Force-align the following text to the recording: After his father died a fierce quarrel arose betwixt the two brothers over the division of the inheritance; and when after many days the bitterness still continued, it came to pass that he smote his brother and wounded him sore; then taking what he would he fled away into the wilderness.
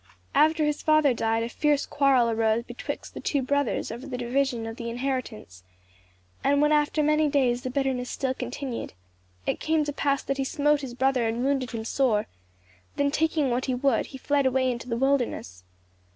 After 0.33 0.65
his 0.65 0.81
father 0.81 1.13
died 1.13 1.43
a 1.43 1.49
fierce 1.49 1.85
quarrel 1.85 2.27
arose 2.27 2.63
betwixt 2.63 3.13
the 3.13 3.19
two 3.19 3.43
brothers 3.43 3.91
over 3.91 4.07
the 4.07 4.17
division 4.17 4.65
of 4.65 4.77
the 4.77 4.89
inheritance; 4.89 5.63
and 6.43 6.59
when 6.59 6.71
after 6.71 7.03
many 7.03 7.29
days 7.29 7.61
the 7.61 7.69
bitterness 7.69 8.09
still 8.09 8.33
continued, 8.33 8.93
it 9.45 9.59
came 9.59 9.83
to 9.83 9.93
pass 9.93 10.23
that 10.23 10.37
he 10.37 10.43
smote 10.43 10.81
his 10.81 10.95
brother 10.95 11.27
and 11.27 11.43
wounded 11.45 11.69
him 11.69 11.85
sore; 11.85 12.25
then 12.95 13.11
taking 13.11 13.51
what 13.51 13.65
he 13.65 13.75
would 13.75 14.07
he 14.07 14.17
fled 14.17 14.47
away 14.47 14.71
into 14.71 14.89
the 14.89 14.97
wilderness. 14.97 15.63